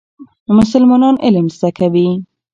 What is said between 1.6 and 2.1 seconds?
کوي.